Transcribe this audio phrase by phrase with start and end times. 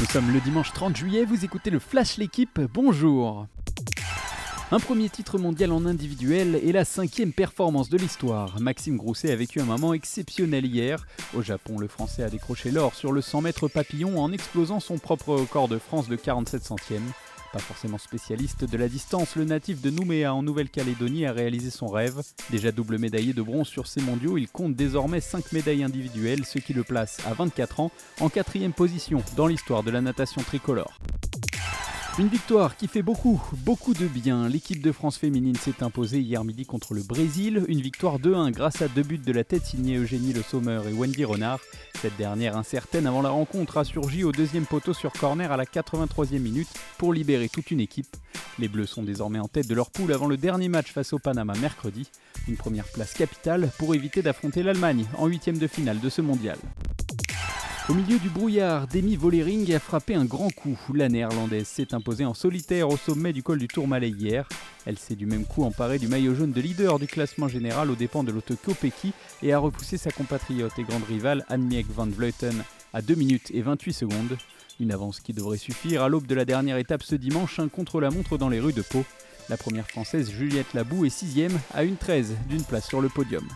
[0.00, 3.48] Nous sommes le dimanche 30 juillet, vous écoutez le Flash L'équipe, bonjour
[4.70, 8.60] un premier titre mondial en individuel et la cinquième performance de l'histoire.
[8.60, 11.06] Maxime Grousset a vécu un moment exceptionnel hier.
[11.34, 14.98] Au Japon, le Français a décroché l'or sur le 100 mètres papillon en explosant son
[14.98, 17.10] propre record de France de 47 centièmes.
[17.52, 21.86] Pas forcément spécialiste de la distance, le natif de Nouméa en Nouvelle-Calédonie a réalisé son
[21.86, 22.20] rêve.
[22.50, 26.58] Déjà double médaillé de bronze sur ces mondiaux, il compte désormais 5 médailles individuelles, ce
[26.58, 30.98] qui le place à 24 ans en quatrième position dans l'histoire de la natation tricolore.
[32.18, 34.48] Une victoire qui fait beaucoup, beaucoup de bien.
[34.48, 37.64] L'équipe de France féminine s'est imposée hier midi contre le Brésil.
[37.68, 40.92] Une victoire 2-1 grâce à deux buts de la tête signés Eugénie Le Sommer et
[40.92, 41.60] Wendy Renard.
[42.02, 45.64] Cette dernière incertaine avant la rencontre a surgi au deuxième poteau sur corner à la
[45.64, 46.68] 83e minute
[46.98, 48.16] pour libérer toute une équipe.
[48.58, 51.20] Les Bleus sont désormais en tête de leur poule avant le dernier match face au
[51.20, 52.10] Panama mercredi.
[52.48, 56.58] Une première place capitale pour éviter d'affronter l'Allemagne en huitième de finale de ce mondial.
[57.88, 60.78] Au milieu du brouillard, Demi Vollering a frappé un grand coup.
[60.92, 64.46] La néerlandaise s'est imposée en solitaire au sommet du col du Tourmalet hier.
[64.84, 67.94] Elle s'est du même coup emparée du maillot jaune de leader du classement général aux
[67.94, 72.62] dépens de l'auto Kopecky et a repoussé sa compatriote et grande rivale Annemiek van Vleuten
[72.92, 74.36] à 2 minutes et 28 secondes.
[74.80, 78.36] Une avance qui devrait suffire à l'aube de la dernière étape ce dimanche, un contre-la-montre
[78.36, 79.02] dans les rues de Pau.
[79.48, 83.48] La première française Juliette Labou est sixième à une 13 d'une place sur le podium.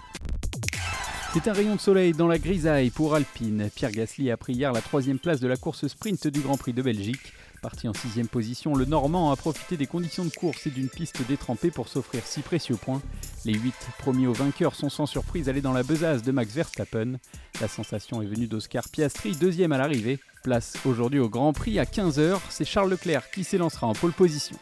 [1.34, 3.70] C'est un rayon de soleil dans la grisaille pour Alpine.
[3.74, 6.74] Pierre Gasly a pris hier la troisième place de la course sprint du Grand Prix
[6.74, 7.32] de Belgique.
[7.62, 11.26] Parti en sixième position, le Normand a profité des conditions de course et d'une piste
[11.26, 13.00] détrempée pour s'offrir six précieux points.
[13.46, 17.14] Les huit promis aux vainqueurs sont sans surprise allés dans la besace de Max Verstappen.
[17.62, 20.18] La sensation est venue d'Oscar Piastri, deuxième à l'arrivée.
[20.42, 24.56] Place aujourd'hui au Grand Prix à 15h, c'est Charles Leclerc qui s'élancera en pole position.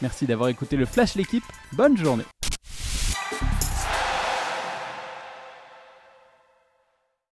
[0.00, 2.24] Merci d'avoir écouté le Flash l'équipe, bonne journée